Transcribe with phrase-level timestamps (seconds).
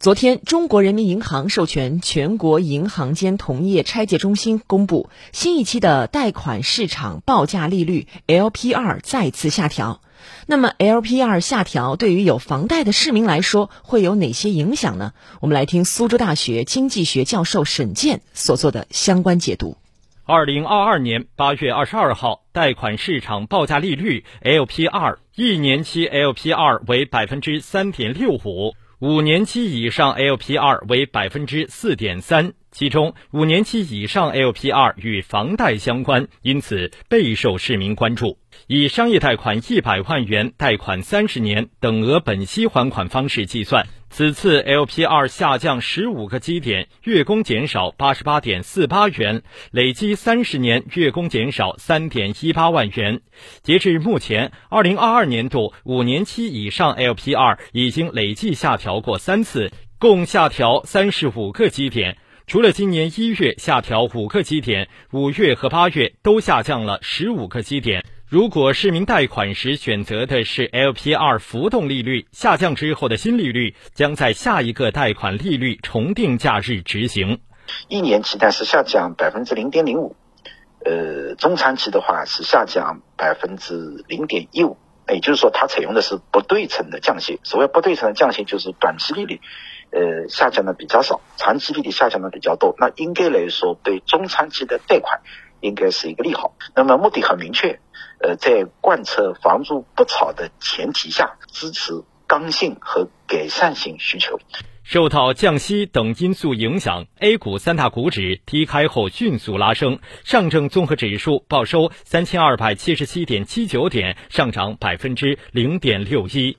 [0.00, 10.00] 昨天，中国人民银行授权全国银行间同业拆借中心公布，新一期的贷款市场报价利率 LPR 再次下调。
[10.46, 15.14] 那么，LPR 下调对于有房贷的市民来说会有哪些影响呢？
[15.40, 19.76] 我们来听苏州大学经济学教授沈健所做的相关解读。
[20.24, 28.76] 二零二二年八月二十二号，贷款市场报价利率 LPR 一年期 LPR 为百分之三点六五。
[29.00, 38.36] 五年期以上 LPR 为百分之四点三，其中五年期以上 LPR 与房贷相关，因此备受市民关注。
[38.66, 43.86] 以商业贷款一百万元贷款三十年等额本息还款方式计算。
[44.10, 53.20] 此次 LPR 下降十五个基点，月供减少八十八点四八元，累计三十年月供减少三点一八万元。
[53.62, 62.16] 截至目前，二零二二年度五年期以上 LPR 已经累计下调过三次，共下调三十五个基点。
[62.46, 68.06] 除了今年一月下调五个基点，五月和八月都下降了十五个基点。
[68.30, 77.40] 如果市民贷款时选择的是 LPR 浮动利率，下降之后的新利率将在下一个贷款利率重定价日执行。
[77.88, 80.14] 一年期贷是下降百分之零点零五，
[80.84, 84.76] 呃，中长期的话是下降百分之零点一五，
[85.08, 87.40] 也就是说它采用的是不对称的降息。
[87.44, 89.40] 所谓不对称的降息，就是短期利率，
[89.90, 92.74] 呃，下降的比较少，长期利率下降的比较多。
[92.78, 95.22] 那应该来说，对中长期的贷款
[95.60, 96.54] 应该是一个利好。
[96.74, 97.78] 那么目的很明确。
[98.20, 104.40] 呃，在贯彻房住不炒的前提下，支持刚性和改善性需求。
[104.82, 116.58] 受到降息等因素影响，A 股三大股指低开后迅速拉升，上证综合指数报收三千二百七十七点七九点，上涨百分之零点六一。